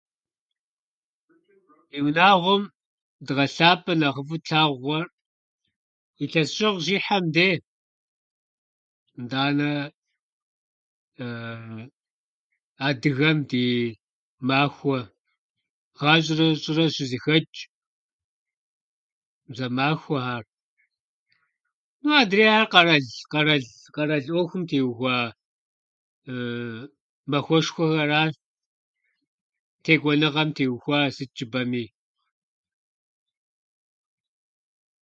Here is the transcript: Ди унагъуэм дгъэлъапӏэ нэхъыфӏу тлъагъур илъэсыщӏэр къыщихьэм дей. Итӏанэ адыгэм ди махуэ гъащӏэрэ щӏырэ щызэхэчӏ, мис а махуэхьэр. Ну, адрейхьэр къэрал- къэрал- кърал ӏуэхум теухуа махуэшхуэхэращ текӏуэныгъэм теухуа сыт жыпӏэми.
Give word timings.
Ди 1.93 1.99
унагъуэм 2.07 2.63
дгъэлъапӏэ 3.25 3.93
нэхъыфӏу 3.99 4.41
тлъагъур 4.45 5.05
илъэсыщӏэр 6.23 6.71
къыщихьэм 6.73 7.23
дей. 7.35 7.55
Итӏанэ 9.19 9.71
адыгэм 12.87 13.37
ди 13.49 13.65
махуэ 14.47 14.99
гъащӏэрэ 15.97 16.47
щӏырэ 16.61 16.85
щызэхэчӏ, 16.93 17.57
мис 19.47 19.59
а 19.65 19.67
махуэхьэр. 19.77 20.43
Ну, 22.01 22.09
адрейхьэр 22.21 22.65
къэрал- 22.71 23.23
къэрал- 23.31 23.81
кърал 23.95 24.23
ӏуэхум 24.27 24.63
теухуа 24.69 25.17
махуэшхуэхэращ 27.31 28.33
текӏуэныгъэм 29.83 30.49
теухуа 30.57 30.99
сыт 31.15 31.29
жыпӏэми. 31.37 31.83